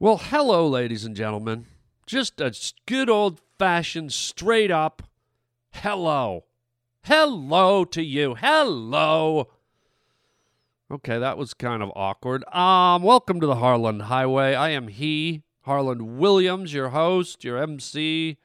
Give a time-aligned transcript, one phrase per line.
[0.00, 1.66] Well, hello, ladies and gentlemen.
[2.06, 2.54] Just a
[2.86, 5.02] good old fashioned, straight up
[5.72, 6.44] hello.
[7.02, 8.36] Hello to you.
[8.36, 9.48] Hello.
[10.88, 12.44] Okay, that was kind of awkward.
[12.54, 14.54] Um, welcome to the Harland Highway.
[14.54, 18.36] I am he, Harland Williams, your host, your MC,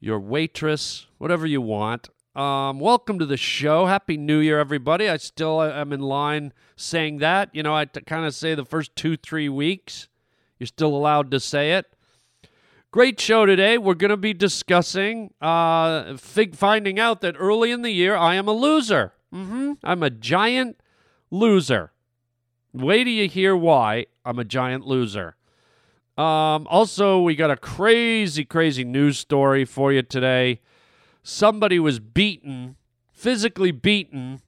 [0.00, 2.08] your waitress, whatever you want.
[2.34, 3.86] Um, welcome to the show.
[3.86, 5.08] Happy New Year, everybody.
[5.08, 7.50] I still am in line saying that.
[7.52, 10.08] You know, I t- kind of say the first two, three weeks.
[10.58, 11.86] You're still allowed to say it.
[12.90, 13.76] Great show today.
[13.76, 18.36] We're going to be discussing uh, fig- finding out that early in the year I
[18.36, 19.14] am a loser.
[19.34, 19.72] Mm-hmm.
[19.82, 20.80] I'm a giant
[21.30, 21.90] loser.
[22.72, 25.36] Wait till you hear why I'm a giant loser.
[26.16, 30.60] Um, also, we got a crazy, crazy news story for you today.
[31.24, 32.76] Somebody was beaten,
[33.12, 34.40] physically beaten,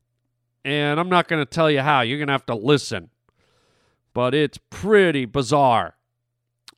[0.65, 2.03] and I'm not going to tell you how.
[2.03, 3.11] You're going to have to listen.
[4.15, 5.96] But it's pretty bizarre.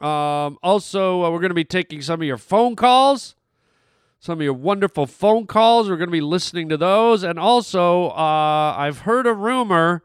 [0.01, 3.35] Um, also, uh, we're going to be taking some of your phone calls,
[4.21, 5.89] some of your wonderful phone calls.
[5.89, 7.23] We're going to be listening to those.
[7.23, 10.03] And also, uh, I've heard a rumor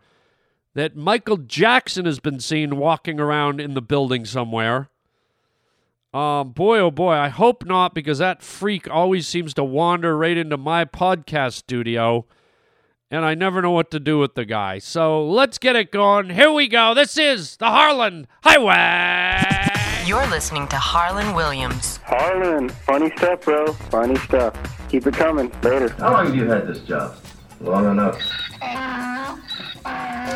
[0.73, 4.89] that Michael Jackson has been seen walking around in the building somewhere.
[6.13, 10.37] Um, boy, oh boy, I hope not because that freak always seems to wander right
[10.37, 12.25] into my podcast studio
[13.13, 14.79] and I never know what to do with the guy.
[14.79, 16.31] So let's get it going.
[16.31, 16.95] Here we go.
[16.95, 19.59] This is the Harland Highway.
[20.05, 21.97] You're listening to Harland Williams.
[22.03, 23.71] Harland, funny stuff, bro.
[23.89, 24.53] Funny stuff.
[24.89, 25.49] Keep it coming.
[25.61, 25.87] Later.
[25.97, 27.15] How long have you had this job?
[27.61, 28.19] Long enough.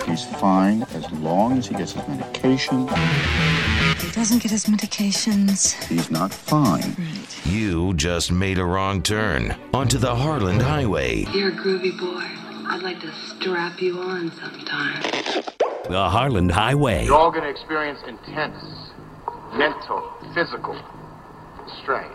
[0.06, 2.88] He's fine as long as he gets his medication.
[2.88, 5.73] He doesn't get his medications.
[5.90, 6.95] He's not fine.
[6.98, 7.45] Right.
[7.45, 11.26] You just made a wrong turn onto the Harland Highway.
[11.34, 12.23] You're a groovy boy.
[12.70, 15.02] I'd like to strap you on sometime.
[15.90, 17.04] The Harland Highway.
[17.04, 18.87] You're all going to experience intense
[19.53, 20.76] mental, physical
[21.81, 22.09] strain.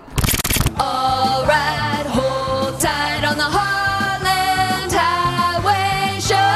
[0.78, 6.48] All right, hold tight on the Harland Highway show.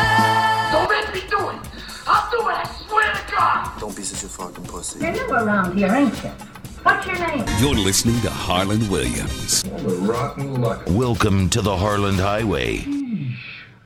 [0.72, 1.60] Don't make me do it!
[2.06, 3.80] I'll do it, I swear to God!
[3.80, 5.00] Don't be such a fucking pussy.
[5.00, 6.30] You're new around here, ain't you?
[6.82, 7.44] What's your name?
[7.58, 9.64] You're listening to Harland Williams.
[9.66, 10.82] Rotten luck.
[10.88, 12.84] Welcome to the Harland Highway.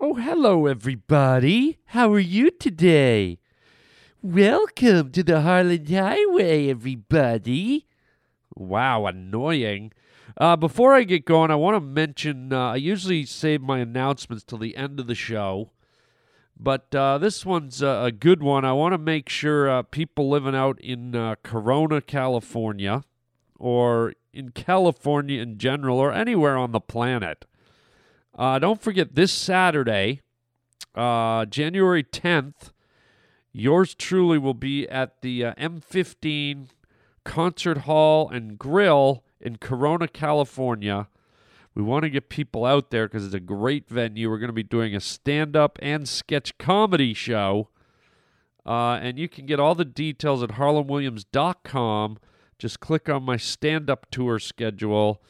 [0.00, 1.78] Oh, hello, everybody.
[1.86, 3.38] How are you today?
[4.22, 7.86] Welcome to the Harland Highway, everybody.
[8.54, 9.92] Wow, annoying.
[10.36, 14.44] Uh, before I get going, I want to mention uh, I usually save my announcements
[14.44, 15.70] till the end of the show,
[16.54, 18.62] but uh, this one's a, good one.
[18.62, 23.04] I want to make sure uh, people living out in uh, Corona, California,
[23.59, 27.47] or in California in general, or anywhere on the planet,
[28.38, 30.20] uh, don't forget this Saturday,
[30.94, 32.72] January 10th,
[33.53, 36.69] yours truly will be at the uh, M15
[37.25, 41.09] Concert Hall and Grill in Corona, California.
[41.75, 44.28] We want to get people out there because it's a great venue.
[44.28, 47.69] We're going to be doing a stand up and sketch comedy show.
[48.66, 52.19] Uh, and you can get all the details at harlandwilliams.com.
[52.59, 55.22] Just click on my stand up tour schedule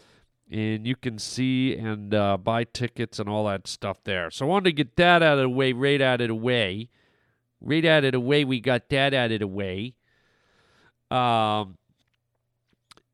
[0.50, 4.30] and you can see and uh, buy tickets and all that stuff there.
[4.30, 6.88] So I wanted to get that out of the way, right out of the way.
[7.60, 9.94] Right out of the way, we got that out of the way.
[11.10, 11.76] Um,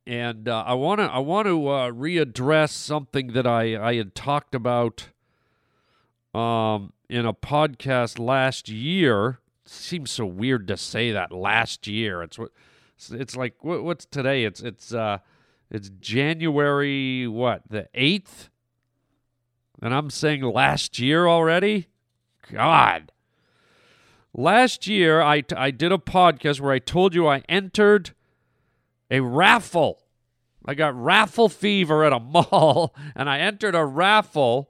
[0.07, 4.15] and uh, I want to I want to uh, readdress something that I I had
[4.15, 5.09] talked about
[6.35, 9.41] um in a podcast last year.
[9.65, 12.23] seems so weird to say that last year.
[12.23, 12.51] It's what
[12.97, 14.45] it's, it's like what, what's today?
[14.45, 15.19] It's it's uh
[15.71, 18.51] it's January what the eighth,
[19.83, 21.89] and I'm saying last year already.
[22.53, 23.11] God.
[24.39, 28.11] Last year, I, I did a podcast where I told you I entered
[29.11, 30.03] a raffle.
[30.63, 34.69] I got raffle fever at a mall, and I entered a raffle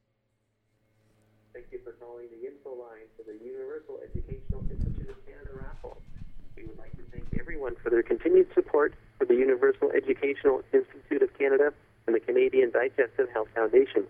[7.64, 11.72] everyone for their continued support for the Universal Educational Institute of Canada
[12.08, 14.06] and the Canadian Digestive Health Foundation.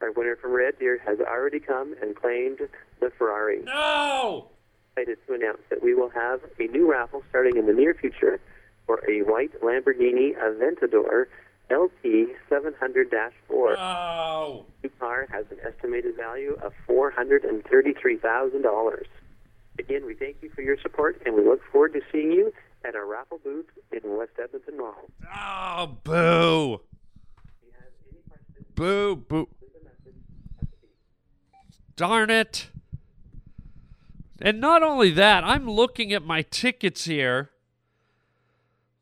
[0.00, 2.68] Our winner from Red Deer has already come and claimed
[2.98, 3.62] the Ferrari.
[3.62, 4.48] No!
[4.96, 8.40] Excited to announce that we will have a new raffle starting in the near future
[8.84, 11.26] for a white Lamborghini Aventador
[11.70, 13.76] LP 700-4.
[13.76, 14.66] No!
[14.82, 19.04] The new car has an estimated value of $433,000.
[19.78, 22.52] Again, we thank you for your support, and we look forward to seeing you
[22.84, 24.94] at our raffle booth in West Edmonton Mall.
[25.34, 26.80] Oh, boo.
[28.74, 29.48] Boo, boo.
[31.96, 32.68] Darn it.
[34.40, 37.50] And not only that, I'm looking at my tickets here.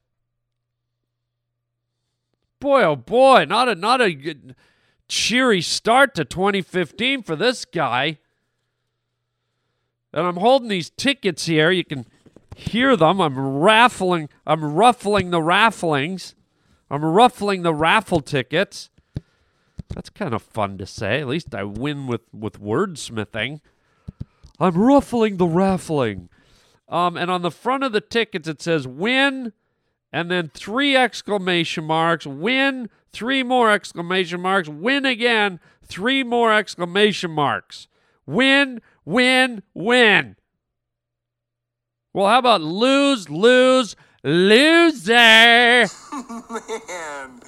[2.58, 4.54] Boy, oh boy, not a not a
[5.08, 8.16] cheery start to 2015 for this guy.
[10.14, 11.70] And I'm holding these tickets here.
[11.70, 12.06] You can
[12.60, 13.20] hear them.
[13.20, 14.28] I'm raffling.
[14.46, 16.34] I'm ruffling the rafflings.
[16.90, 18.90] I'm ruffling the raffle tickets.
[19.88, 21.20] That's kind of fun to say.
[21.20, 23.60] At least I win with with wordsmithing.
[24.58, 26.28] I'm ruffling the raffling.
[26.88, 29.52] Um, and on the front of the tickets it says win,
[30.12, 32.26] and then three exclamation marks.
[32.26, 34.68] Win, three more exclamation marks.
[34.68, 37.88] Win again, three more exclamation marks.
[38.26, 40.36] Win, win, win.
[42.12, 45.14] Well, how about lose, lose, loser?
[46.50, 47.40] Man,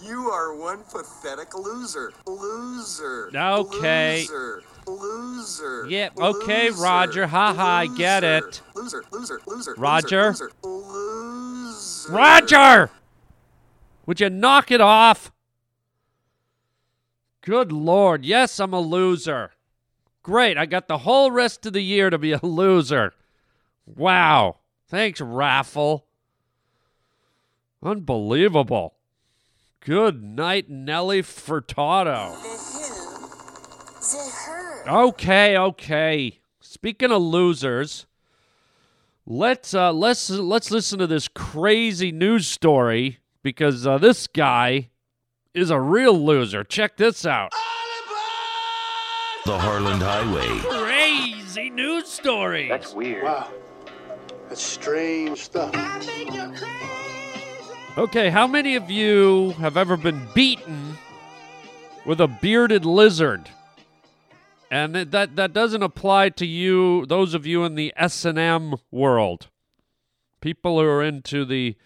[0.00, 2.12] you are one pathetic loser.
[2.24, 3.30] Loser.
[3.34, 4.20] Okay.
[4.20, 4.62] Loser.
[4.86, 5.86] Loser.
[5.88, 6.82] Yeah, okay, Loser.
[6.82, 7.26] Roger.
[7.26, 8.62] Haha, I get it.
[8.76, 9.02] Loser.
[9.10, 9.40] Loser.
[9.44, 9.74] Loser.
[9.76, 10.28] Roger.
[10.28, 10.50] Loser.
[10.62, 12.12] Loser.
[12.12, 12.90] Roger!
[14.06, 15.32] Would you knock it off?
[17.40, 18.24] Good Lord.
[18.24, 19.50] Yes, I'm a loser.
[20.22, 20.56] Great.
[20.56, 23.12] I got the whole rest of the year to be a loser.
[23.86, 24.56] Wow.
[24.88, 26.06] Thanks, Raffle.
[27.82, 28.94] Unbelievable.
[29.80, 32.34] Good night, Nelly Furtado.
[34.86, 36.40] Okay, okay.
[36.60, 38.06] Speaking of losers,
[39.24, 44.90] let's uh, let's let's listen to this crazy news story because uh, this guy
[45.54, 46.64] is a real loser.
[46.64, 47.52] Check this out.
[49.44, 50.58] The Harland Highway.
[50.84, 52.68] Crazy news story.
[52.68, 53.24] That's weird.
[53.24, 53.48] Wow.
[54.48, 55.74] That's strange stuff.
[57.98, 60.98] Okay, how many of you have ever been beaten
[62.04, 63.50] with a bearded lizard?
[64.70, 69.48] And that that, that doesn't apply to you, those of you in the S&M world.
[70.40, 71.76] People who are into the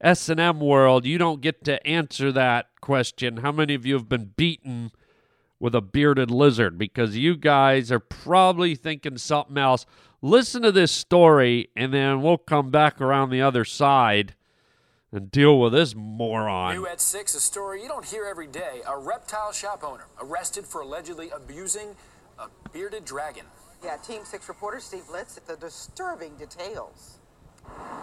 [0.00, 3.38] S&M world, you don't get to answer that question.
[3.38, 4.92] How many of you have been beaten
[5.58, 6.78] with a bearded lizard?
[6.78, 9.86] Because you guys are probably thinking something else.
[10.22, 14.34] Listen to this story, and then we'll come back around the other side
[15.12, 16.74] and deal with this moron.
[16.74, 18.80] New at 6, a story you don't hear every day.
[18.86, 21.94] A reptile shop owner arrested for allegedly abusing
[22.38, 23.44] a bearded dragon.
[23.84, 27.18] Yeah, Team 6 reporter Steve Litz, at the disturbing details.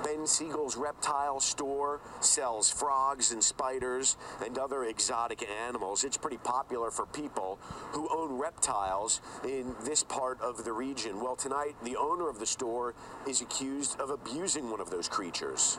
[0.04, 6.04] Ben Siegel's reptile store sells frogs and spiders and other exotic animals.
[6.04, 7.60] It's pretty popular for people
[7.92, 11.20] who own reptiles in this part of the region.
[11.20, 12.94] Well, tonight, the owner of the store
[13.28, 15.78] is accused of abusing one of those creatures.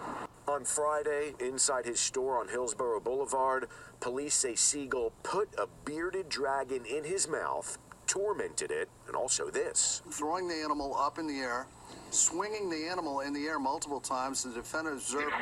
[0.48, 3.68] On Friday, inside his store on Hillsboro Boulevard,
[4.00, 10.02] police say Siegel put a bearded dragon in his mouth, tormented it, and also this.
[10.10, 11.66] Throwing the animal up in the air,
[12.12, 15.32] swinging the animal in the air multiple times, the defendant observed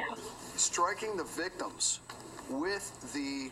[0.56, 2.00] striking the victims
[2.48, 3.50] with the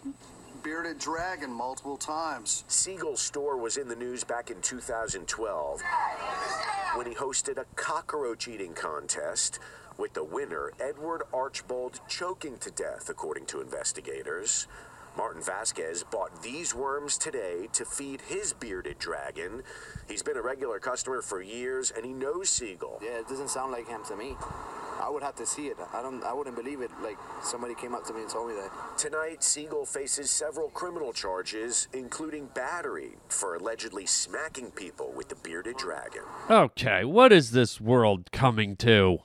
[0.63, 2.65] bearded dragon multiple times.
[2.69, 5.83] Siegel's store was in the news back in 2012
[6.95, 9.59] when he hosted a cockroach eating contest
[9.99, 14.69] with the winner, Edward Archbold, choking to death, according to investigators.
[15.19, 19.65] Martin Vasquez bought these worms today to feed his bearded dragon.
[20.07, 23.01] He's been a regular customer for years and he knows Siegel.
[23.03, 24.37] Yeah, it doesn't sound like him to me.
[25.03, 25.77] I would have to see it.
[25.93, 28.55] I don't I wouldn't believe it like somebody came up to me and told me
[28.55, 28.71] that.
[28.97, 35.79] Tonight, Siegel faces several criminal charges, including battery for allegedly smacking people with the bearded
[35.79, 36.23] dragon.
[36.49, 39.19] Okay, what is this world coming to?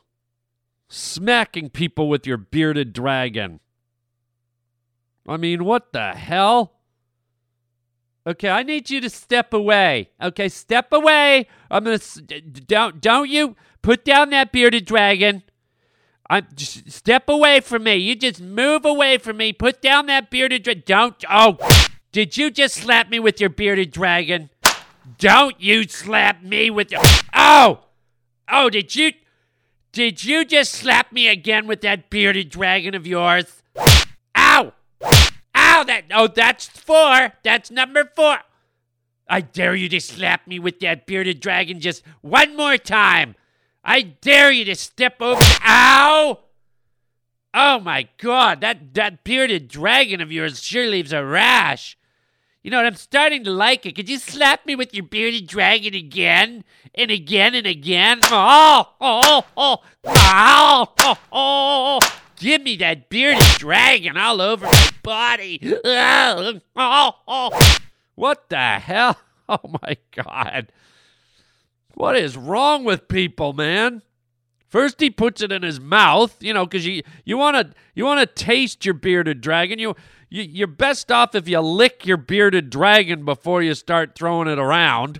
[0.90, 3.60] Smacking people with your bearded dragon.
[5.28, 6.74] I mean, what the hell?
[8.26, 10.10] Okay, I need you to step away.
[10.22, 11.48] Okay, step away.
[11.70, 12.00] I'm gonna
[12.66, 15.44] don't don't you put down that bearded dragon.
[16.30, 17.98] I'm just step away from me.
[17.98, 19.52] You just move away from me.
[19.52, 20.84] Put down that bearded dragon.
[20.86, 21.24] Don't.
[21.30, 21.58] Oh,
[22.14, 24.50] did you just slap me with your bearded dragon?
[25.18, 27.02] Don't you slap me with your.
[27.34, 27.82] Oh,
[28.50, 29.12] oh, did you?
[29.92, 33.62] Did you just slap me again with that bearded dragon of yours?
[35.56, 35.84] Ow!
[35.84, 37.34] That oh, that's four.
[37.44, 38.38] That's number four.
[39.28, 43.36] I dare you to slap me with that bearded dragon just one more time.
[43.84, 45.42] I dare you to step over.
[45.66, 46.40] Ow!
[47.54, 48.62] Oh my God!
[48.62, 51.98] That that bearded dragon of yours sure leaves a rash.
[52.64, 52.86] You know what?
[52.86, 53.94] I'm starting to like it.
[53.96, 56.64] Could you slap me with your bearded dragon again
[56.96, 58.22] and again and again?
[58.24, 62.00] Oh, oh, oh, oh, oh, oh.
[62.00, 65.60] Give me that bearded dragon all over my body.
[68.16, 69.18] What the hell?
[69.50, 70.72] Oh my God.
[71.96, 74.02] What is wrong with people, man?
[74.70, 78.06] First he puts it in his mouth, you know, because you you want to you
[78.06, 79.80] want to taste your bearded dragon.
[79.80, 79.96] You,
[80.30, 84.58] you you're best off if you lick your bearded dragon before you start throwing it
[84.58, 85.20] around.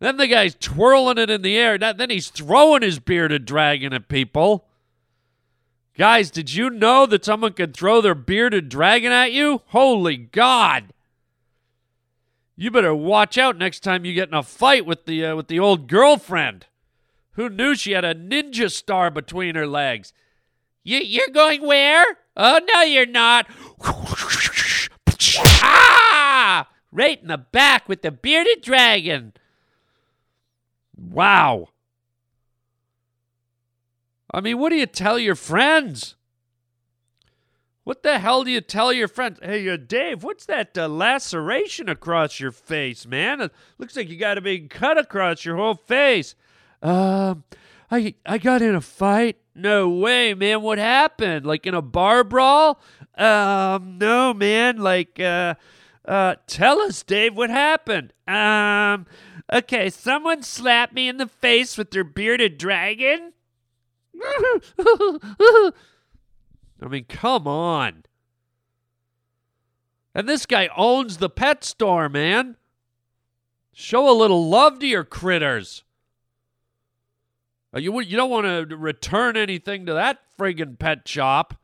[0.00, 1.78] Then the guy's twirling it in the air.
[1.78, 4.66] Then he's throwing his bearded dragon at people.
[5.96, 9.62] Guys, did you know that someone could throw their bearded dragon at you?
[9.66, 10.92] Holy God!
[12.56, 15.48] You better watch out next time you get in a fight with the uh, with
[15.48, 16.66] the old girlfriend.
[17.32, 20.12] Who knew she had a ninja star between her legs?
[20.82, 22.04] You, you're going where?
[22.36, 23.46] Oh, no, you're not.
[25.62, 26.68] ah!
[26.92, 29.32] Right in the back with the bearded dragon.
[30.96, 31.68] Wow.
[34.32, 36.16] I mean, what do you tell your friends?
[37.82, 39.38] What the hell do you tell your friends?
[39.42, 43.40] Hey, uh, Dave, what's that uh, laceration across your face, man?
[43.40, 46.34] It looks like you got a big cut across your whole face.
[46.82, 47.44] Um,
[47.90, 49.38] I I got in a fight.
[49.54, 50.62] No way, man.
[50.62, 51.44] What happened?
[51.44, 52.80] Like in a bar brawl?
[53.16, 54.76] Um, no, man.
[54.78, 55.54] Like, uh,
[56.04, 57.36] uh, tell us, Dave.
[57.36, 58.12] What happened?
[58.28, 59.06] Um,
[59.52, 59.90] okay.
[59.90, 63.32] Someone slapped me in the face with their bearded dragon.
[66.82, 68.04] I mean, come on.
[70.14, 72.56] And this guy owns the pet store, man.
[73.72, 75.84] Show a little love to your critters.
[77.74, 81.54] You, you don't want to return anything to that friggin' pet shop.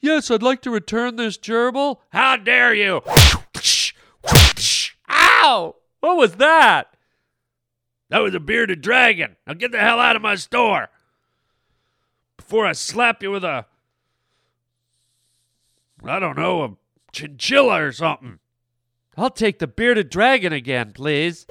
[0.00, 1.98] Yes, I'd like to return this gerbil.
[2.10, 3.02] How dare you?
[5.10, 5.76] Ow!
[6.00, 6.96] What was that?
[8.08, 9.36] That was a bearded dragon.
[9.46, 10.88] Now get the hell out of my store
[12.36, 13.66] before I slap you with a,
[16.04, 16.70] I don't know, a
[17.12, 18.38] chinchilla or something.
[19.16, 21.46] I'll take the bearded dragon again, please.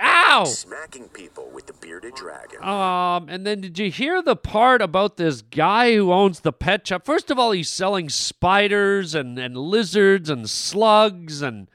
[0.00, 0.44] Ow!
[0.44, 2.62] Smacking people with the bearded dragon.
[2.62, 6.86] Um, and then did you hear the part about this guy who owns the pet
[6.86, 7.04] shop?
[7.04, 11.68] First of all, he's selling spiders and, and lizards and slugs and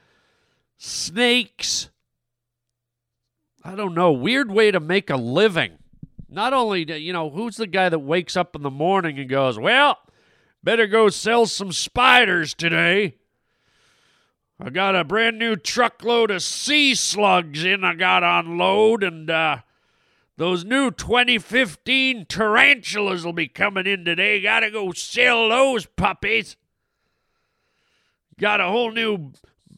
[0.77, 1.89] snakes.
[3.63, 4.11] I don't know.
[4.11, 5.77] Weird way to make a living.
[6.29, 9.29] Not only, do, you know, who's the guy that wakes up in the morning and
[9.29, 9.97] goes, well,
[10.61, 13.15] better go sell some spiders today.
[14.59, 19.29] I got a brand new truckload of sea slugs in I got on load, and
[19.29, 19.57] uh,
[20.35, 24.41] those new 2015 tarantulas will be coming in today.
[24.41, 26.57] Gotta go sell those puppies.
[28.39, 29.31] Got a whole new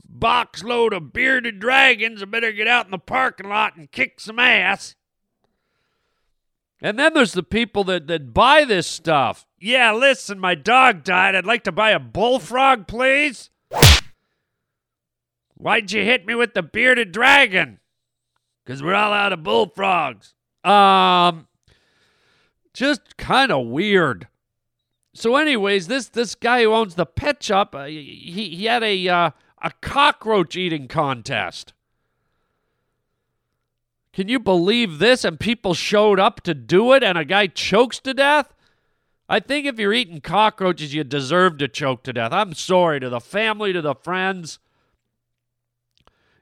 [0.07, 2.21] box load of bearded dragons.
[2.21, 4.95] I better get out in the parking lot and kick some ass.
[6.81, 9.45] And then there's the people that, that buy this stuff.
[9.59, 11.35] Yeah, listen, my dog died.
[11.35, 13.49] I'd like to buy a bullfrog, please.
[15.55, 17.79] Why'd you hit me with the bearded dragon?
[18.63, 20.33] Because we're all out of bullfrogs.
[20.63, 21.47] Um,
[22.73, 24.29] just kind of weird.
[25.13, 29.07] So, anyways, this this guy who owns the pet shop, uh, he he had a
[29.09, 29.31] uh,
[29.61, 31.73] a cockroach eating contest.
[34.19, 35.23] Can you believe this?
[35.23, 38.53] And people showed up to do it, and a guy chokes to death.
[39.29, 42.33] I think if you're eating cockroaches, you deserve to choke to death.
[42.33, 44.59] I'm sorry to the family, to the friends.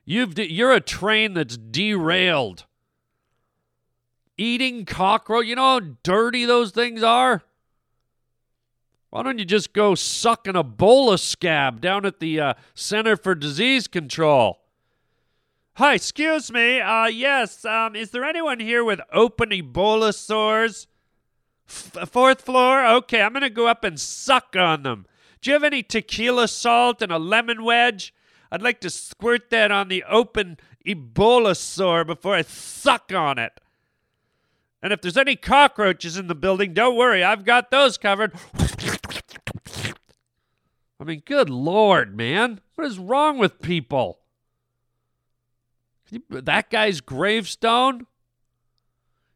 [0.05, 2.65] You've you're a train that's derailed.
[4.39, 7.43] Eating cockroach, you know how dirty those things are?
[9.11, 13.35] Why don't you just go suck an Ebola scab down at the uh, Center for
[13.35, 14.61] Disease Control?
[15.77, 16.81] Hi, excuse me.
[16.81, 20.87] Uh, yes, um, is there anyone here with open Ebola sores?
[21.69, 22.83] F- fourth floor?
[22.83, 25.05] Okay, I'm going to go up and suck on them.
[25.39, 28.11] Do you have any tequila salt and a lemon wedge?
[28.51, 33.59] I'd like to squirt that on the open Ebola sore before I suck on it.
[34.81, 38.33] And if there's any cockroaches in the building, don't worry, I've got those covered.
[40.99, 42.61] I mean, good lord, man.
[42.73, 44.21] What is wrong with people?
[46.29, 48.07] That guy's gravestone?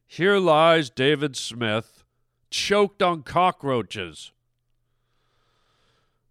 [0.06, 2.04] Here lies David Smith,
[2.50, 4.32] choked on cockroaches.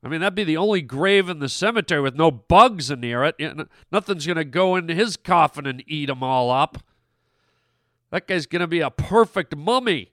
[0.03, 3.35] I mean, that'd be the only grave in the cemetery with no bugs near it.
[3.91, 6.83] Nothing's going to go into his coffin and eat them all up.
[8.09, 10.11] That guy's going to be a perfect mummy.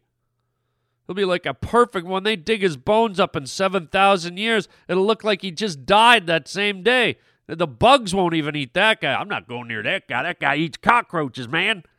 [1.07, 4.69] He'll be like a perfect when they dig his bones up in 7,000 years.
[4.89, 7.17] It'll look like he just died that same day.
[7.49, 9.15] The bugs won't even eat that guy.
[9.15, 10.23] I'm not going near that guy.
[10.23, 11.83] That guy eats cockroaches, man.
[11.83, 11.91] Can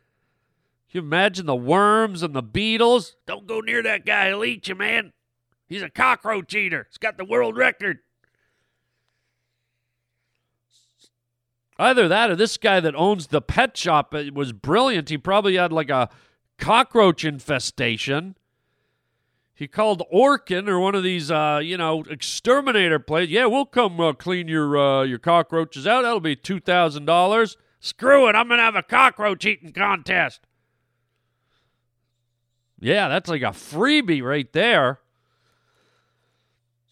[0.92, 3.16] you imagine the worms and the beetles?
[3.26, 4.28] Don't go near that guy.
[4.28, 5.12] He'll eat you, man.
[5.68, 6.86] He's a cockroach eater.
[6.88, 7.98] He's got the world record.
[11.78, 15.08] Either that or this guy that owns the pet shop it was brilliant.
[15.08, 16.10] He probably had like a
[16.58, 18.36] cockroach infestation.
[19.60, 23.30] He called Orkin or one of these, uh, you know, exterminator places.
[23.30, 26.00] Yeah, we'll come uh, clean your uh, your cockroaches out.
[26.00, 27.58] That'll be two thousand dollars.
[27.78, 28.34] Screw it!
[28.34, 30.40] I'm gonna have a cockroach eating contest.
[32.80, 35.00] Yeah, that's like a freebie right there.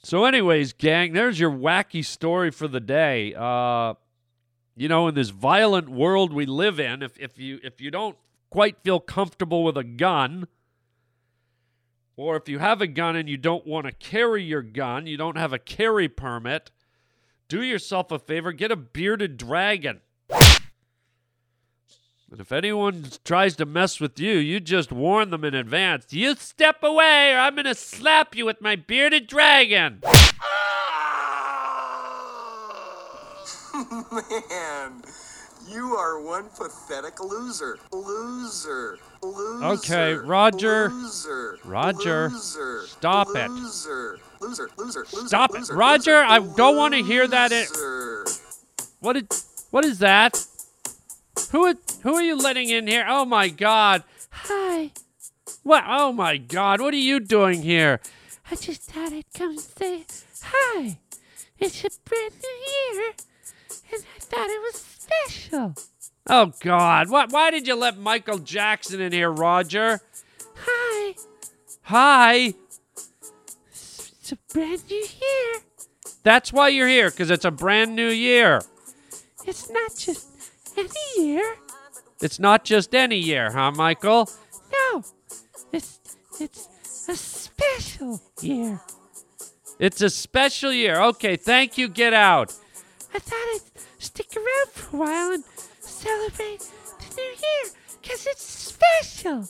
[0.02, 3.32] So, anyways, gang, there's your wacky story for the day.
[3.34, 3.94] Uh,
[4.76, 8.18] you know, in this violent world we live in, if, if you if you don't
[8.50, 10.48] quite feel comfortable with a gun,
[12.18, 15.16] or if you have a gun and you don't want to carry your gun, you
[15.16, 16.72] don't have a carry permit,
[17.48, 20.00] do yourself a favor, get a bearded dragon.
[22.30, 26.12] And if anyone tries to mess with you, you just warn them in advance.
[26.12, 30.02] You step away, or I'm going to slap you with my bearded dragon.
[34.50, 35.02] Man,
[35.70, 37.78] you are one pathetic loser.
[37.92, 38.98] Loser.
[39.22, 39.64] Loser.
[39.64, 40.88] Okay, Roger.
[40.90, 41.58] Loser.
[41.64, 42.28] Roger.
[42.28, 42.86] Loser.
[42.86, 43.50] Stop it.
[43.50, 44.18] Loser.
[44.40, 44.70] Loser.
[44.76, 45.06] Loser.
[45.12, 45.26] Loser.
[45.28, 45.68] Stop it.
[45.70, 47.50] Roger, I don't want to hear that.
[47.52, 47.68] It,
[49.00, 50.44] what, is, what is that?
[51.50, 53.04] Who, are- who are you letting in here?
[53.08, 54.04] Oh my god.
[54.30, 54.92] Hi.
[55.62, 55.84] What?
[55.86, 56.80] Oh my god.
[56.80, 58.00] What are you doing here?
[58.50, 60.04] I just thought I'd come and say
[60.42, 60.98] hi.
[61.58, 63.12] It's a brand new year,
[63.92, 65.74] and I thought it was special.
[66.28, 67.08] Oh god.
[67.08, 70.00] What why did you let Michael Jackson in here, Roger?
[70.56, 71.14] Hi.
[71.82, 72.54] Hi.
[73.70, 75.62] It's a brand new year.
[76.22, 78.60] That's why you're here, because it's a brand new year.
[79.46, 80.28] It's not just
[80.76, 81.56] any year.
[82.20, 84.28] It's not just any year, huh, Michael?
[84.70, 85.04] No,
[85.72, 85.98] it's
[86.38, 86.68] it's
[87.08, 88.80] a special year.
[89.78, 91.00] It's a special year.
[91.00, 91.88] Okay, thank you.
[91.88, 92.52] Get out.
[93.14, 93.60] I thought I'd
[93.98, 95.44] stick around for a while and
[95.98, 99.48] celebrate the new year because it's special.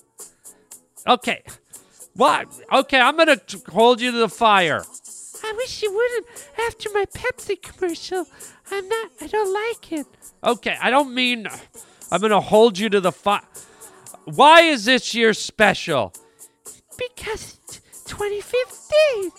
[1.06, 1.42] Okay.
[2.14, 2.48] What?
[2.72, 4.82] Okay, I'm going to hold you to the fire.
[5.44, 6.26] I wish you wouldn't
[6.66, 8.26] after my Pepsi commercial.
[8.70, 10.06] I'm not, I don't like it.
[10.42, 11.46] Okay, I don't mean
[12.10, 13.42] I'm going to hold you to the fire.
[14.24, 16.12] Why is this year special?
[16.98, 19.30] Because it's 2015.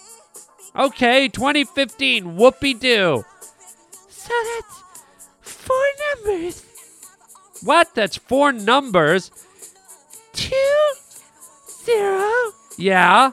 [0.76, 2.38] Okay, 2015.
[2.38, 3.26] Whoopee doo.
[4.08, 4.84] So that's
[5.42, 6.69] four numbers.
[7.64, 7.94] What?
[7.96, 9.32] That's four numbers?
[10.34, 10.94] Two,
[11.86, 13.32] zero, Yeah.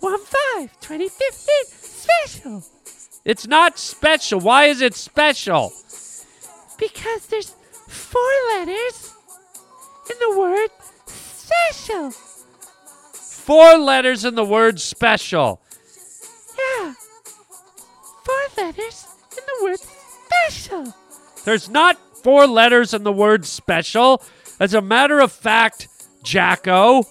[0.00, 0.70] one, five.
[0.80, 1.64] 2015.
[1.66, 2.62] Special.
[3.24, 4.38] It's not special.
[4.40, 5.72] Why is it special?
[6.78, 7.54] Because there's
[7.88, 9.12] four letters
[10.10, 10.70] in the word
[11.06, 12.10] special.
[12.10, 15.60] Four letters in the word special.
[16.58, 16.94] Yeah.
[18.24, 20.94] Four letters in the word special.
[21.44, 24.20] There's not four letters in the word special.
[24.58, 25.86] As a matter of fact,
[26.24, 27.04] Jacko,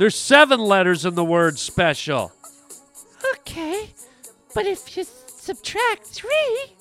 [0.00, 2.32] there's seven letters in the word special.
[3.36, 3.90] Okay.
[4.52, 6.74] But if you subtract three,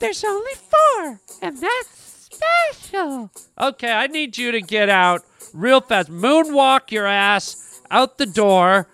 [0.00, 1.20] there's only four.
[1.40, 3.30] And that's special.
[3.58, 5.22] Okay, I need you to get out
[5.54, 6.10] real fast.
[6.10, 8.86] Moonwalk your ass out the door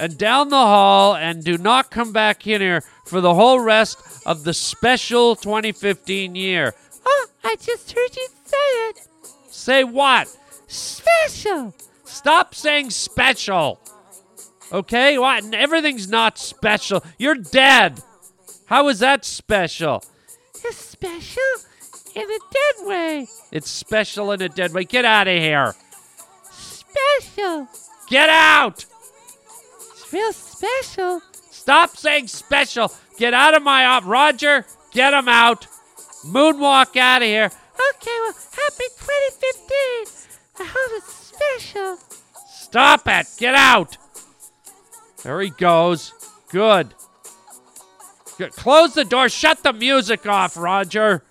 [0.00, 4.26] and down the hall and do not come back in here for the whole rest
[4.26, 6.74] of the special 2015 year.
[7.44, 8.98] I just heard you say it.
[9.50, 10.28] Say what?
[10.66, 11.74] Special.
[12.04, 13.80] Stop saying special.
[14.72, 15.18] Okay?
[15.18, 15.52] What?
[15.54, 17.04] Everything's not special.
[17.18, 18.00] You're dead.
[18.66, 20.02] How is that special?
[20.64, 21.42] It's special
[22.14, 23.26] in a dead way.
[23.50, 24.84] It's special in a dead way.
[24.84, 25.74] Get out of here.
[26.50, 27.68] Special.
[28.08, 28.86] Get out.
[29.92, 31.20] It's real special.
[31.50, 32.92] Stop saying special.
[33.18, 34.04] Get out of my op.
[34.06, 35.66] Roger, get him out.
[36.24, 37.46] Moonwalk out of here.
[37.46, 40.22] Okay, well, happy 2015.
[40.60, 41.98] I hope it's special.
[42.46, 43.26] Stop it.
[43.38, 43.96] Get out.
[45.22, 46.12] There he goes.
[46.50, 46.94] Good.
[48.38, 48.52] Good.
[48.52, 49.28] Close the door.
[49.28, 51.24] Shut the music off, Roger.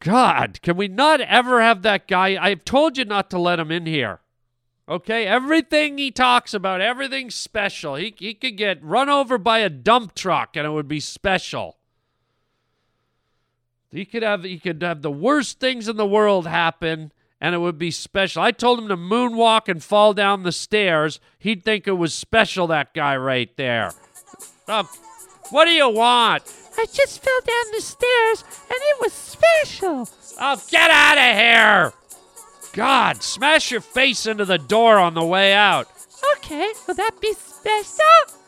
[0.00, 2.42] God, can we not ever have that guy?
[2.42, 4.20] I've told you not to let him in here.
[4.88, 7.94] Okay, everything he talks about, everything's special.
[7.94, 11.76] He, he could get run over by a dump truck and it would be special.
[13.92, 17.58] He could have he could have the worst things in the world happen and it
[17.58, 18.42] would be special.
[18.42, 21.20] I told him to moonwalk and fall down the stairs.
[21.38, 23.92] He'd think it was special, that guy right there.
[24.68, 24.84] Uh,
[25.48, 26.42] what do you want?
[26.78, 30.08] I just fell down the stairs and it was special.
[30.40, 31.92] Oh, get out of here!
[32.72, 35.88] God, smash your face into the door on the way out.
[36.36, 38.38] Okay, will that be special?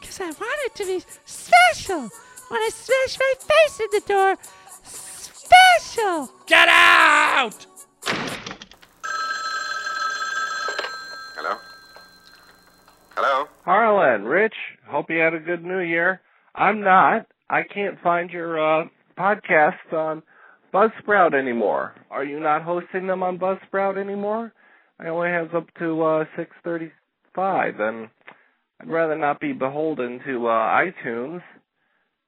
[0.00, 2.00] Because I want it to be special.
[2.48, 4.36] When I smash my face in the door,
[5.50, 6.30] special.
[6.46, 7.66] Get out!
[11.36, 11.56] Hello?
[13.16, 13.46] Hello?
[13.64, 14.54] Harland, Rich,
[14.86, 16.20] hope you had a good new year.
[16.54, 17.26] I'm not.
[17.48, 18.86] I can't find your uh,
[19.18, 20.22] podcasts on
[20.72, 21.94] Buzzsprout anymore.
[22.10, 24.52] Are you not hosting them on Buzzsprout anymore?
[24.98, 28.08] I only have up to uh, 635, and
[28.80, 31.42] I'd rather not be beholden to uh, iTunes.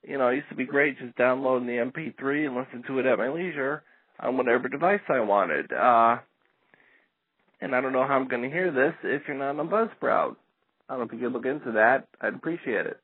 [0.02, 3.06] You know, it used to be great just downloading the MP3 and listen to it
[3.06, 3.82] at my leisure
[4.18, 5.72] on whatever device I wanted.
[5.72, 6.16] Uh,
[7.60, 10.36] and I don't know how I'm going to hear this if you're not on Buzzsprout.
[10.88, 12.08] I don't know if you could look into that.
[12.20, 13.00] I'd appreciate it.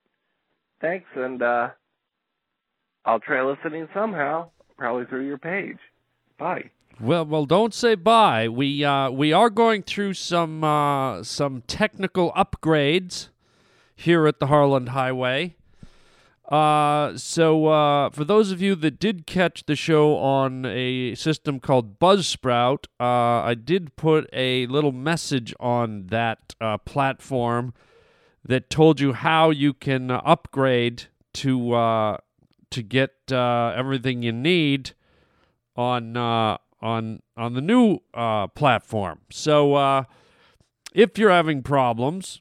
[0.80, 1.68] Thanks, and uh,
[3.04, 5.78] I'll try listening somehow, probably through your page.
[6.38, 6.70] Bye.
[7.00, 8.48] Well, well, don't say bye.
[8.48, 13.28] We uh, we are going through some uh, some technical upgrades
[13.94, 15.56] here at the Harland Highway.
[16.48, 21.60] Uh, so uh, for those of you that did catch the show on a system
[21.60, 23.04] called Buzzsprout, uh,
[23.44, 27.74] I did put a little message on that uh, platform
[28.42, 32.16] that told you how you can upgrade to uh,
[32.70, 34.92] to get uh, everything you need
[35.76, 36.58] on on
[37.36, 37.98] on the new
[38.54, 39.20] platform.
[39.30, 40.06] So
[40.94, 42.40] if you're having problems,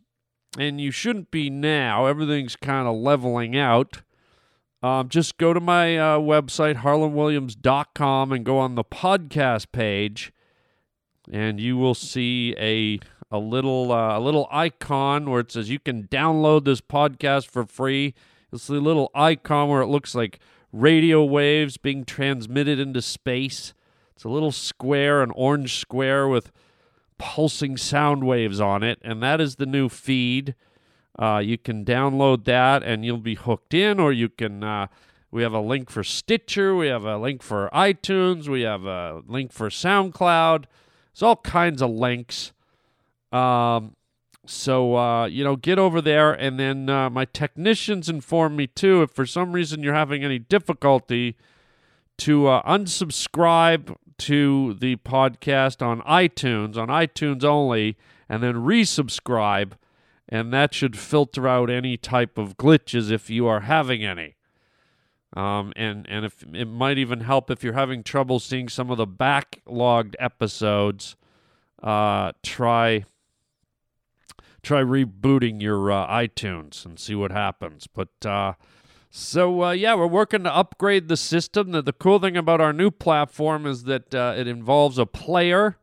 [0.58, 4.02] and you shouldn't be now, everything's kind of leveling out.
[4.84, 10.32] Um, just go to my uh, website, harlandwilliams.com, and go on the podcast page,
[11.32, 15.80] and you will see a a little uh, a little icon where it says you
[15.80, 18.13] can download this podcast for free.
[18.52, 20.39] It's the little icon where it looks like
[20.72, 23.74] radio waves being transmitted into space.
[24.15, 26.52] It's a little square, an orange square with
[27.17, 30.56] pulsing sound waves on it, and that is the new feed.
[31.17, 34.63] Uh, you can download that and you'll be hooked in, or you can.
[34.63, 34.88] Uh,
[35.30, 39.21] we have a link for Stitcher, we have a link for iTunes, we have a
[39.27, 40.65] link for SoundCloud.
[41.13, 42.53] There's all kinds of links.
[43.34, 43.97] Um,
[44.45, 49.01] so uh, you know, get over there, and then uh, my technicians inform me too.
[49.01, 51.36] If for some reason you're having any difficulty,
[52.17, 59.73] to uh, unsubscribe to the podcast on iTunes, on iTunes only, and then resubscribe,
[60.27, 64.36] and that should filter out any type of glitches if you are having any.
[65.36, 68.97] Um, and and if it might even help if you're having trouble seeing some of
[68.97, 71.15] the backlogged episodes,
[71.84, 73.06] uh, try
[74.63, 77.88] try rebooting your uh, iTunes and see what happens.
[77.88, 78.53] But uh,
[79.10, 81.72] so uh, yeah, we're working to upgrade the system.
[81.72, 85.78] The, the cool thing about our new platform is that uh, it involves a player.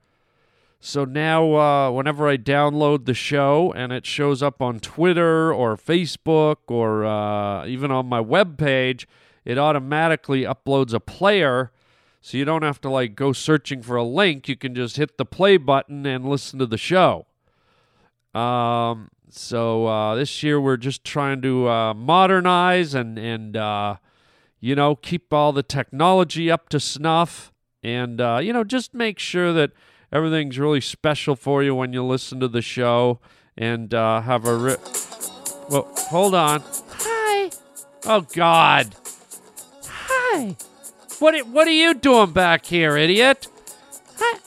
[0.80, 5.78] So now, uh, whenever I download the show and it shows up on Twitter or
[5.78, 9.08] Facebook or uh, even on my web page,
[9.46, 11.72] it automatically uploads a player.
[12.20, 14.46] So you don't have to like go searching for a link.
[14.46, 17.26] You can just hit the play button and listen to the show.
[18.34, 23.96] Um, so uh, this year we're just trying to uh, modernize and and uh,
[24.60, 29.18] you know keep all the technology up to snuff, and uh, you know just make
[29.18, 29.72] sure that
[30.12, 33.20] everything's really special for you when you listen to the show,
[33.56, 34.56] and uh, have a.
[34.56, 34.76] Ri-
[35.68, 36.62] well, hold on.
[36.90, 37.50] Hi.
[38.04, 38.94] Oh God.
[39.86, 40.56] Hi.
[41.18, 43.48] What what are you doing back here, idiot?
[44.20, 44.38] I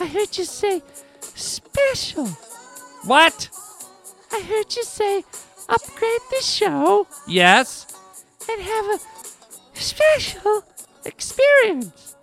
[0.00, 0.82] I heard you say
[1.20, 2.26] special.
[3.04, 3.50] What?
[4.32, 5.24] I heard you say
[5.68, 7.86] upgrade the show Yes.
[8.50, 8.98] and have a
[9.78, 10.64] special
[11.04, 12.16] experience.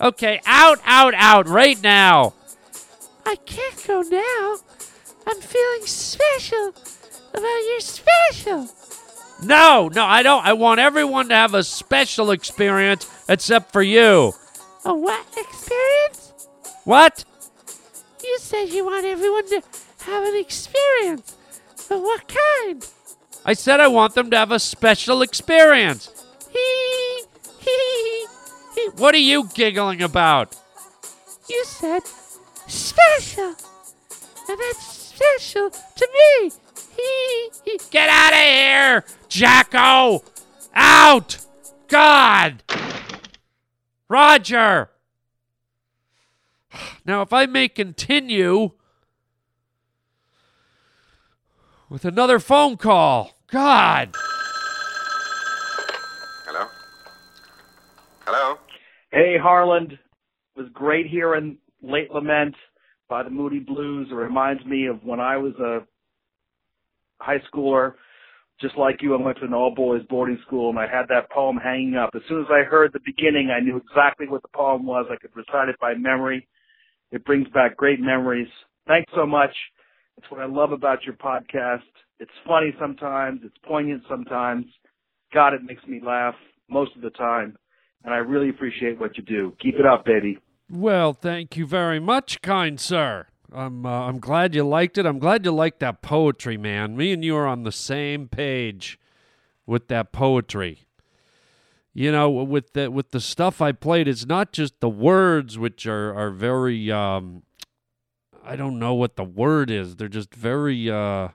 [0.00, 2.34] Okay, out, out, out, right now.
[3.24, 4.56] I can't go now.
[5.26, 6.68] I'm feeling special
[7.32, 8.68] about your special.
[9.42, 10.44] No, no, I don't.
[10.46, 14.32] I want everyone to have a special experience except for you.
[14.84, 16.32] A what experience?
[16.84, 17.24] What?
[18.22, 19.62] You said you want everyone to
[20.04, 21.35] have an experience.
[21.88, 22.86] But what kind?
[23.44, 26.10] I said I want them to have a special experience.
[26.50, 27.22] Hee
[27.60, 28.26] hee
[28.74, 28.88] hee.
[28.96, 30.56] What are you giggling about?
[31.48, 32.02] You said
[32.66, 33.54] special.
[34.48, 36.50] And that's special to me.
[36.96, 37.80] Hee hee.
[37.90, 40.24] Get out of here, Jacko!
[40.74, 41.38] Out!
[41.88, 42.62] God!
[44.08, 44.90] Roger!
[47.04, 48.72] Now, if I may continue
[51.88, 53.32] with another phone call.
[53.50, 54.14] God!
[56.44, 56.66] Hello?
[58.24, 58.56] Hello?
[59.12, 59.92] Hey, Harland.
[59.92, 62.54] It was great hearing Late Lament
[63.08, 64.08] by the Moody Blues.
[64.10, 65.80] It reminds me of when I was a
[67.18, 67.94] high schooler.
[68.60, 71.30] Just like you, I went to an all boys boarding school and I had that
[71.30, 72.10] poem hanging up.
[72.14, 75.06] As soon as I heard the beginning, I knew exactly what the poem was.
[75.10, 76.48] I could recite it by memory.
[77.12, 78.48] It brings back great memories.
[78.88, 79.50] Thanks so much.
[80.18, 81.82] It's what I love about your podcast.
[82.18, 83.40] It's funny sometimes.
[83.44, 84.66] It's poignant sometimes.
[85.32, 86.34] God, it makes me laugh
[86.68, 87.56] most of the time.
[88.04, 89.54] And I really appreciate what you do.
[89.60, 90.38] Keep it up, baby.
[90.70, 93.26] Well, thank you very much, kind sir.
[93.52, 95.06] I'm uh, I'm glad you liked it.
[95.06, 96.96] I'm glad you liked that poetry, man.
[96.96, 98.98] Me and you are on the same page
[99.66, 100.86] with that poetry.
[101.94, 105.86] You know, with the with the stuff I played, it's not just the words which
[105.86, 107.42] are are very um
[108.46, 109.96] I don't know what the word is.
[109.96, 111.28] They're just very uh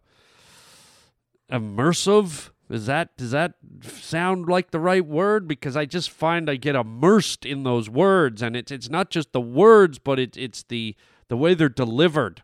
[1.51, 2.49] immersive.
[2.69, 5.47] Is that does that sound like the right word?
[5.47, 9.33] Because I just find I get immersed in those words, and it's it's not just
[9.33, 10.95] the words, but it, it's the
[11.27, 12.43] the way they're delivered,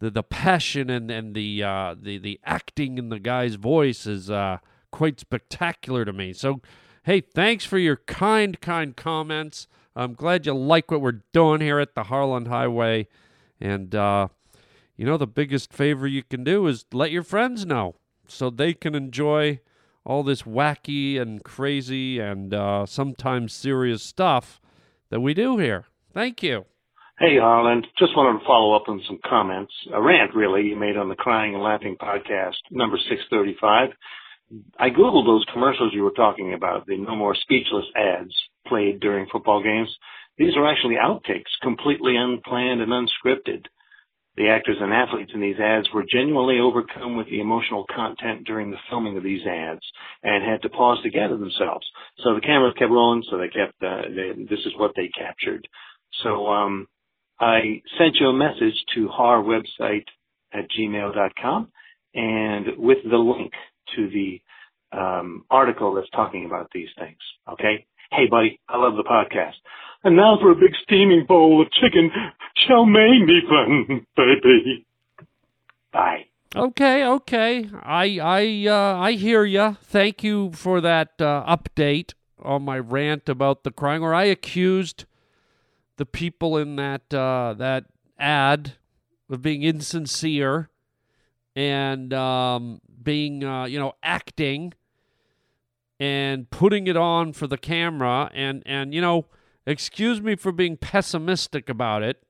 [0.00, 4.28] the the passion and and the uh, the the acting in the guy's voice is
[4.28, 4.58] uh,
[4.90, 6.32] quite spectacular to me.
[6.32, 6.60] So,
[7.04, 9.68] hey, thanks for your kind kind comments.
[9.94, 13.08] I'm glad you like what we're doing here at the Harland Highway,
[13.60, 14.28] and uh,
[14.96, 18.74] you know the biggest favor you can do is let your friends know so they
[18.74, 19.60] can enjoy
[20.04, 24.60] all this wacky and crazy and uh, sometimes serious stuff
[25.10, 25.84] that we do here.
[26.12, 26.64] Thank you.
[27.18, 27.86] Hey, Harland.
[27.98, 31.16] Just wanted to follow up on some comments, a rant really you made on the
[31.16, 33.90] Crying and Laughing podcast, number 635.
[34.78, 38.32] I Googled those commercials you were talking about, the no more speechless ads
[38.66, 39.94] played during football games.
[40.38, 43.66] These are actually outtakes, completely unplanned and unscripted.
[44.36, 48.70] The actors and athletes in these ads were genuinely overcome with the emotional content during
[48.70, 49.80] the filming of these ads
[50.22, 51.84] and had to pause to gather themselves.
[52.18, 55.66] So the cameras kept rolling, so they kept, uh, they, this is what they captured.
[56.22, 56.86] So, um,
[57.40, 60.06] I sent you a message to our website
[60.52, 61.68] at gmail.com
[62.14, 63.52] and with the link
[63.96, 64.40] to the
[64.96, 67.18] um, article that's talking about these things.
[67.52, 67.86] Okay?
[68.10, 69.54] Hey, buddy, I love the podcast.
[70.04, 72.10] And now for a big steaming bowl of chicken
[72.66, 74.86] shall make me fun, baby.
[75.92, 76.26] Bye.
[76.56, 77.68] Okay, okay.
[77.82, 79.76] I I uh, I hear you.
[79.82, 84.02] Thank you for that uh, update on my rant about the crying.
[84.02, 85.04] Or I accused
[85.96, 87.86] the people in that uh, that
[88.18, 88.74] ad
[89.28, 90.70] of being insincere
[91.54, 94.72] and um, being uh, you know acting
[96.00, 99.26] and putting it on for the camera and and you know
[99.68, 102.22] excuse me for being pessimistic about it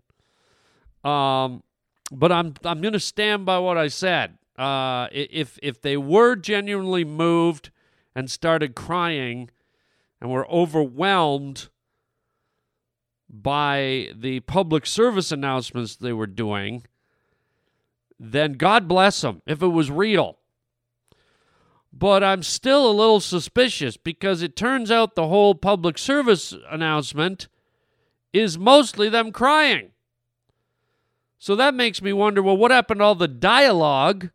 [1.04, 1.62] um
[2.10, 4.36] but i'm i'm going to stand by what i said.
[4.58, 7.70] Uh if if they were genuinely moved
[8.14, 9.48] and started crying
[10.20, 11.68] and were overwhelmed
[13.30, 16.82] by the public service announcements they were doing
[18.18, 20.37] then god bless them if it was real
[21.98, 27.48] but I'm still a little suspicious because it turns out the whole public service announcement
[28.32, 29.90] is mostly them crying.
[31.38, 34.30] So that makes me wonder well, what happened to all the dialogue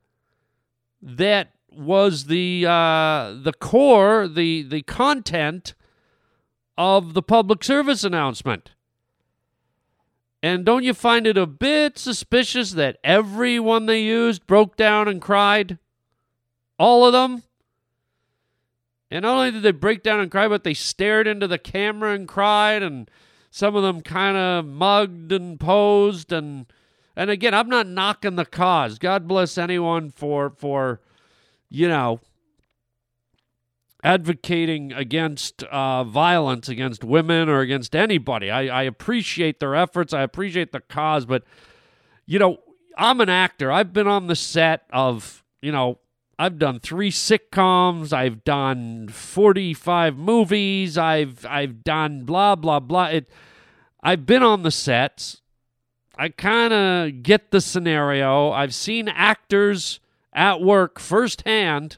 [1.01, 5.73] that was the uh, the core, the the content
[6.77, 8.71] of the public service announcement?
[10.41, 15.21] And don't you find it a bit suspicious that everyone they used broke down and
[15.21, 15.77] cried?
[16.77, 17.43] All of them?
[19.13, 22.13] And not only did they break down and cry, but they stared into the camera
[22.13, 23.09] and cried, and
[23.51, 26.65] some of them kind of mugged and posed and
[27.15, 28.97] and again, I'm not knocking the cause.
[28.97, 30.99] God bless anyone for for
[31.69, 32.21] you know
[34.03, 38.49] advocating against uh, violence against women or against anybody.
[38.49, 40.11] I, I appreciate their efforts.
[40.11, 41.43] I appreciate the cause, but
[42.25, 42.57] you know,
[42.97, 43.71] I'm an actor.
[43.71, 45.99] I've been on the set of you know
[46.37, 48.11] I've done three sitcoms.
[48.11, 50.97] I've done 45 movies.
[50.97, 53.05] I've I've done blah blah blah.
[53.05, 53.29] It.
[54.01, 55.41] I've been on the sets.
[56.17, 58.51] I kind of get the scenario.
[58.51, 59.99] I've seen actors
[60.33, 61.97] at work firsthand,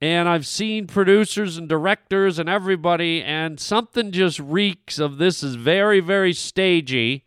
[0.00, 5.54] and I've seen producers and directors and everybody, and something just reeks of this is
[5.54, 7.24] very very stagey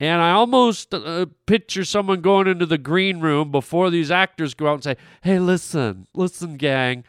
[0.00, 4.68] and I almost uh, picture someone going into the green room before these actors go
[4.68, 7.04] out and say, "Hey, listen, listen, gang.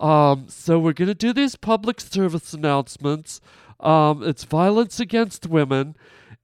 [0.00, 3.40] Um, so we're gonna do these public service announcements.
[3.78, 5.94] Um, it's violence against women."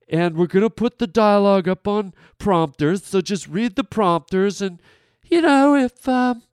[0.09, 3.03] And we're going to put the dialogue up on prompters.
[3.03, 4.61] So just read the prompters.
[4.61, 4.81] And,
[5.25, 6.43] you know, if, um,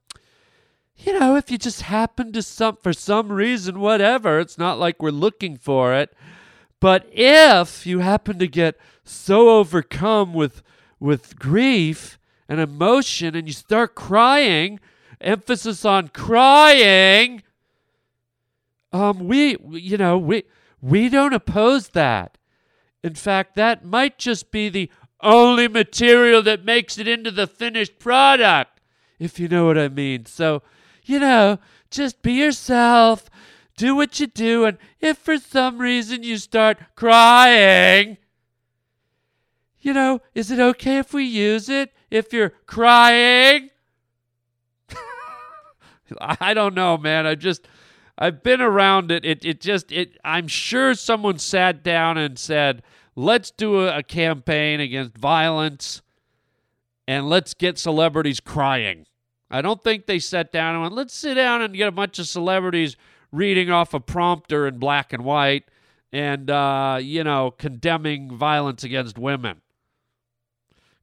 [0.97, 5.01] you know, if you just happen to some, for some reason, whatever, it's not like
[5.01, 6.13] we're looking for it.
[6.85, 10.61] But if you happen to get so overcome with
[10.99, 14.79] with grief and emotion and you start crying,
[15.19, 17.41] emphasis on crying,
[18.93, 20.43] um we you know, we
[20.79, 22.37] we don't oppose that.
[23.03, 27.97] In fact, that might just be the only material that makes it into the finished
[27.97, 28.79] product,
[29.17, 30.27] if you know what I mean.
[30.27, 30.61] So,
[31.03, 31.57] you know,
[31.89, 33.27] just be yourself,
[33.77, 38.17] do what you do, and if for some reason you start crying,
[39.79, 43.69] you know, is it okay if we use it if you're crying?
[46.19, 47.27] I don't know, man.
[47.27, 47.67] I just
[48.17, 49.25] I've been around it.
[49.25, 52.81] It it just it I'm sure someone sat down and said,
[53.15, 56.01] "Let's do a, a campaign against violence
[57.07, 59.05] and let's get celebrities crying."
[59.51, 62.17] I don't think they sat down and went, "Let's sit down and get a bunch
[62.17, 62.95] of celebrities
[63.35, 65.65] reading off a prompter in black and white
[66.11, 69.61] and uh, you know, condemning violence against women."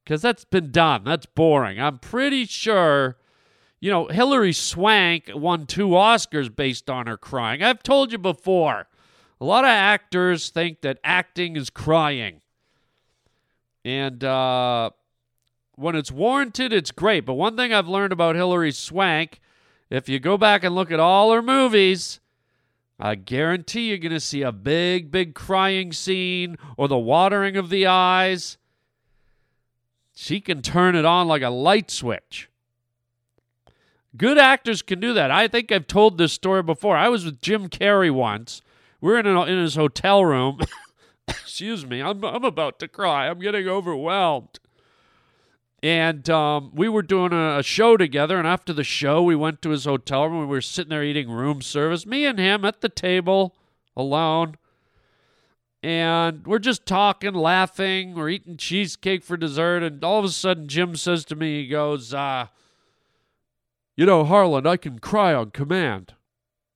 [0.03, 1.03] because that's been done.
[1.03, 1.79] That's boring.
[1.79, 3.17] I'm pretty sure,
[3.79, 7.63] you know, Hilary Swank won two Oscars based on her crying.
[7.63, 8.87] I've told you before,
[9.39, 12.41] a lot of actors think that acting is crying.
[13.85, 14.91] And uh,
[15.75, 17.25] when it's warranted, it's great.
[17.25, 19.41] But one thing I've learned about Hilary Swank,
[19.89, 22.19] if you go back and look at all her movies,
[23.03, 27.69] I guarantee you're going to see a big, big crying scene or the watering of
[27.69, 28.57] the eyes
[30.13, 32.49] she can turn it on like a light switch.
[34.15, 35.31] Good actors can do that.
[35.31, 36.95] I think I've told this story before.
[36.95, 38.61] I was with Jim Carrey once.
[39.01, 40.61] We are in, a, in his hotel room.
[41.27, 43.27] excuse me, I'm I'm about to cry.
[43.27, 44.59] I'm getting overwhelmed.
[45.83, 49.61] And um, we were doing a, a, show together, and after the show, we went
[49.61, 50.39] to his hotel room.
[50.39, 53.53] We were sitting there eating room service, me and him at the table
[53.97, 54.55] alone.
[55.83, 58.13] And we're just talking, laughing.
[58.13, 59.83] We're eating cheesecake for dessert.
[59.83, 62.47] And all of a sudden, Jim says to me, he goes, uh,
[63.97, 66.13] You know, Harland, I can cry on command.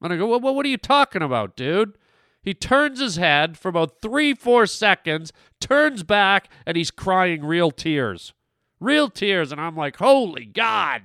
[0.02, 1.98] And I go, Well, what are you talking about, dude?
[2.42, 5.32] He turns his head for about three, four seconds,
[5.62, 8.34] turns back, and he's crying real tears.
[8.80, 9.52] Real tears.
[9.52, 11.04] And I'm like, holy God.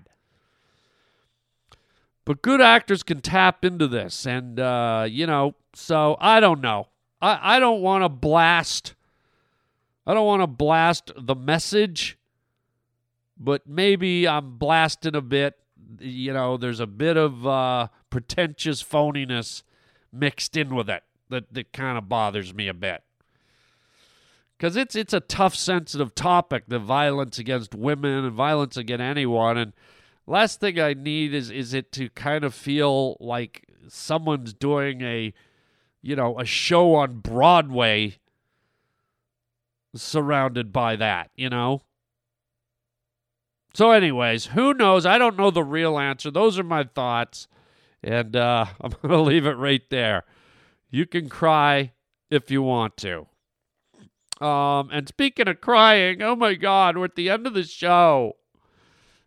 [2.25, 4.27] But good actors can tap into this.
[4.27, 6.89] And, uh, you know, so I don't know.
[7.21, 8.95] I, I don't want to blast.
[10.07, 12.19] I don't want to blast the message,
[13.39, 15.55] but maybe I'm blasting a bit.
[15.99, 19.63] You know, there's a bit of uh, pretentious phoniness
[20.13, 23.03] mixed in with it that, that kind of bothers me a bit
[24.63, 26.67] because it's it's a tough, sensitive topic.
[26.69, 29.59] The violence against women and violence against anyone.
[29.59, 29.73] And
[30.25, 35.35] last thing I need is is it to kind of feel like someone's doing a,
[36.01, 38.19] you know, a show on Broadway.
[39.97, 41.83] Surrounded by that, you know.
[43.75, 45.05] So, anyways, who knows?
[45.05, 46.31] I don't know the real answer.
[46.31, 47.49] Those are my thoughts,
[48.01, 50.23] and uh, I'm going to leave it right there.
[50.89, 51.95] You can cry
[52.31, 53.27] if you want to.
[54.41, 58.37] Um, and speaking of crying, oh my God, we're at the end of the show.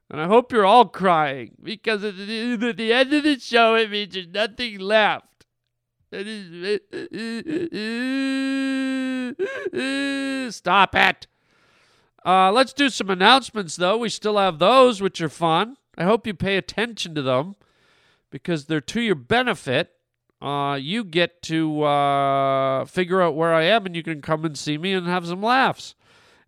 [0.10, 3.76] And I hope you're all crying because at the, at the end of the show,
[3.76, 5.26] it means there's nothing left.
[10.54, 11.28] Stop it.
[12.26, 13.98] Uh, let's do some announcements, though.
[13.98, 15.78] We still have those, which are fun.
[15.98, 17.56] I hope you pay attention to them
[18.30, 19.95] because they're to your benefit
[20.46, 24.56] uh, you get to uh, figure out where I am and you can come and
[24.56, 25.96] see me and have some laughs.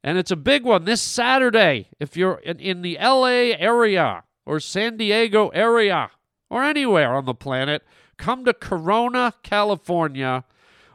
[0.03, 1.89] And it's a big one this Saturday.
[1.99, 6.11] If you're in, in the LA area or San Diego area
[6.47, 7.83] or anywhere on the planet,
[8.17, 10.43] come to Corona, California.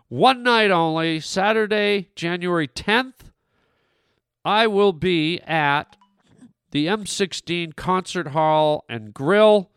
[0.09, 3.33] One night only, Saturday, January 10th.
[4.45, 5.97] I will be at
[6.71, 9.72] the M16 Concert Hall and Grill.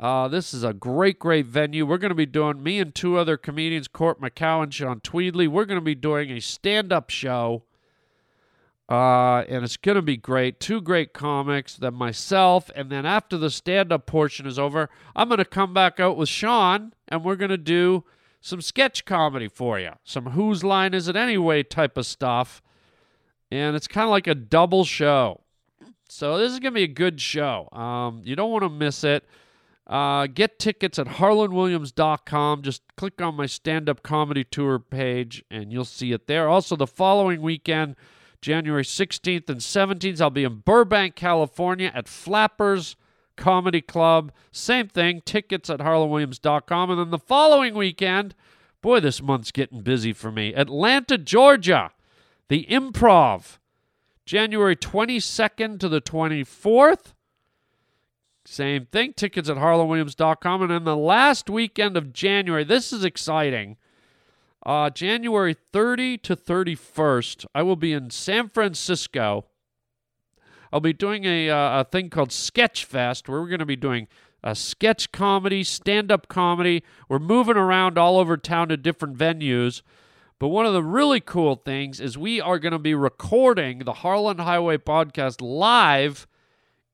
[0.00, 1.84] Uh, this is a great, great venue.
[1.84, 5.48] We're going to be doing, me and two other comedians, Court McCowan, and Sean Tweedley,
[5.48, 7.64] we're going to be doing a stand up show.
[8.88, 10.60] Uh, and it's going to be great.
[10.60, 12.70] Two great comics, then myself.
[12.74, 16.16] And then after the stand up portion is over, I'm going to come back out
[16.16, 18.04] with Sean and we're going to do
[18.40, 19.90] some sketch comedy for you.
[20.04, 22.62] Some Whose Line Is It Anyway type of stuff.
[23.50, 25.42] And it's kind of like a double show.
[26.08, 27.68] So this is going to be a good show.
[27.72, 29.24] Um, you don't want to miss it.
[29.88, 32.62] Uh, get tickets at harlandwilliams.com.
[32.62, 36.48] Just click on my stand up comedy tour page and you'll see it there.
[36.48, 37.96] Also, the following weekend,
[38.42, 42.96] January 16th and 17th, I'll be in Burbank, California at Flappers
[43.36, 44.30] Comedy Club.
[44.52, 46.90] Same thing, tickets at harlandwilliams.com.
[46.90, 48.34] And then the following weekend,
[48.82, 50.52] boy, this month's getting busy for me.
[50.54, 51.92] Atlanta, Georgia,
[52.48, 53.56] the Improv,
[54.26, 57.14] January 22nd to the 24th.
[58.50, 59.12] Same thing.
[59.12, 60.62] Tickets at harlandwilliams.com.
[60.62, 63.76] And then the last weekend of January, this is exciting.
[64.64, 69.44] Uh, January 30 to 31st, I will be in San Francisco.
[70.72, 73.76] I'll be doing a, uh, a thing called Sketch Fest where we're going to be
[73.76, 74.08] doing
[74.42, 76.82] a sketch comedy, stand up comedy.
[77.08, 79.82] We're moving around all over town to different venues.
[80.38, 83.92] But one of the really cool things is we are going to be recording the
[83.92, 86.26] Harland Highway podcast live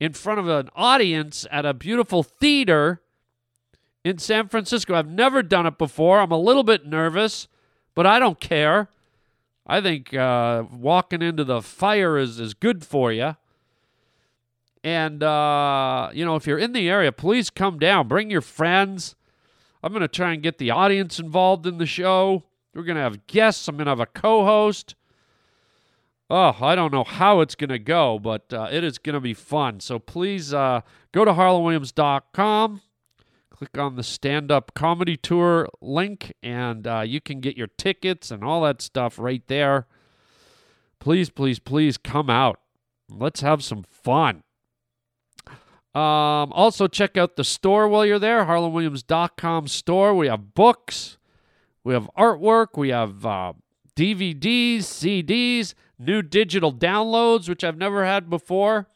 [0.04, 3.00] in front of an audience at a beautiful theater
[4.04, 4.94] in San Francisco.
[4.94, 6.20] I've never done it before.
[6.20, 7.48] I'm a little bit nervous,
[7.94, 8.90] but I don't care.
[9.66, 13.34] I think uh, walking into the fire is, is good for you.
[14.82, 18.06] And, uh, you know, if you're in the area, please come down.
[18.06, 19.16] Bring your friends.
[19.82, 22.42] I'm going to try and get the audience involved in the show.
[22.74, 23.68] We're going to have guests.
[23.68, 24.96] I'm going to have a co host.
[26.30, 29.20] Oh, I don't know how it's going to go, but uh, it is going to
[29.20, 29.80] be fun.
[29.80, 30.80] So please uh,
[31.12, 32.80] go to harlandwilliams.com,
[33.50, 38.30] click on the stand up comedy tour link, and uh, you can get your tickets
[38.30, 39.86] and all that stuff right there.
[40.98, 42.58] Please, please, please come out.
[43.10, 44.42] Let's have some fun.
[45.94, 50.14] Um, also, check out the store while you're there, harlandwilliams.com store.
[50.14, 51.18] We have books,
[51.84, 53.52] we have artwork, we have uh,
[53.96, 58.86] DVDs, CDs new digital downloads, which I've never had before.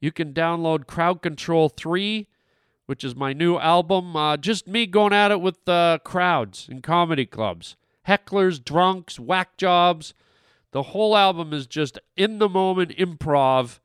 [0.00, 2.26] You can download Crowd Control 3,
[2.86, 4.16] which is my new album.
[4.16, 7.76] Uh, just me going at it with uh, crowds in comedy clubs.
[8.06, 10.14] hecklers, drunks, whack jobs.
[10.72, 13.80] The whole album is just in the moment improv,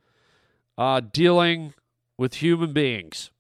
[0.78, 1.74] uh, dealing
[2.18, 3.32] with human beings,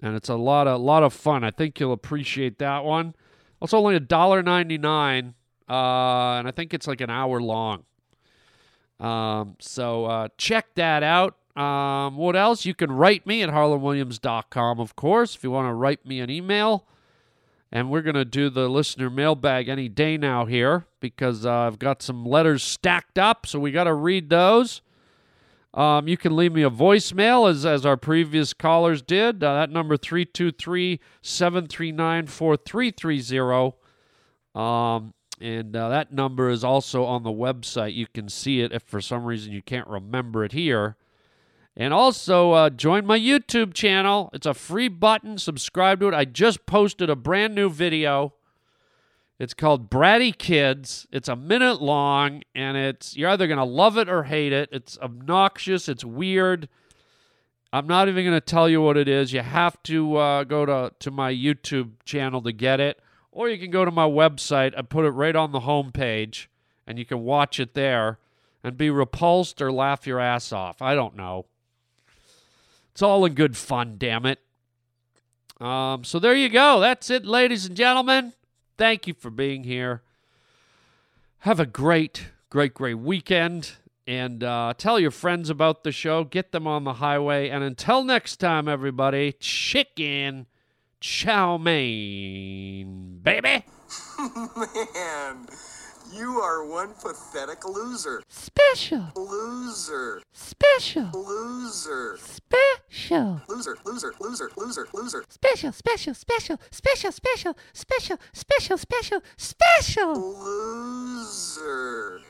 [0.00, 1.42] and it's a lot of lot of fun.
[1.44, 3.14] I think you'll appreciate that one.
[3.60, 5.34] It's only a dollar ninety nine,
[5.70, 7.84] uh, and I think it's like an hour long.
[8.98, 11.36] Um, so uh, check that out.
[11.56, 12.64] Um, what else?
[12.64, 16.28] You can write me at harlandwilliams.com, of course, if you want to write me an
[16.28, 16.86] email.
[17.72, 21.78] And we're going to do the listener mailbag any day now here because uh, I've
[21.78, 24.82] got some letters stacked up, so we got to read those.
[25.72, 29.44] Um, you can leave me a voicemail as, as our previous callers did.
[29.44, 33.76] Uh, that number 323 739 4330.
[35.40, 37.94] And uh, that number is also on the website.
[37.94, 40.96] You can see it if for some reason you can't remember it here.
[41.76, 44.28] And also uh, join my YouTube channel.
[44.34, 45.38] It's a free button.
[45.38, 46.14] Subscribe to it.
[46.14, 48.34] I just posted a brand new video.
[49.38, 51.06] It's called Bratty Kids.
[51.10, 54.68] It's a minute long, and it's you're either gonna love it or hate it.
[54.70, 55.88] It's obnoxious.
[55.88, 56.68] It's weird.
[57.72, 59.32] I'm not even gonna tell you what it is.
[59.32, 63.00] You have to uh, go to to my YouTube channel to get it,
[63.32, 64.74] or you can go to my website.
[64.76, 66.46] I put it right on the homepage,
[66.86, 68.18] and you can watch it there
[68.62, 70.82] and be repulsed or laugh your ass off.
[70.82, 71.46] I don't know.
[72.92, 74.40] It's all in good fun, damn it.
[75.60, 76.80] Um, so there you go.
[76.80, 78.32] That's it, ladies and gentlemen.
[78.76, 80.02] Thank you for being here.
[81.40, 83.72] Have a great, great, great weekend.
[84.06, 86.24] And uh, tell your friends about the show.
[86.24, 87.48] Get them on the highway.
[87.48, 90.46] And until next time, everybody, chicken
[91.00, 93.64] chow mein, baby.
[94.18, 95.46] Man,
[96.12, 98.22] you are one pathetic loser.
[98.28, 99.10] Special.
[99.16, 100.22] Loser.
[100.32, 101.10] Special.
[101.14, 102.18] Loser.
[102.18, 103.40] Special.
[103.48, 105.24] Loser, loser, loser, loser, loser.
[105.28, 110.14] Special, special, special, special, special, special, special, special, special.
[110.44, 112.20] Loser.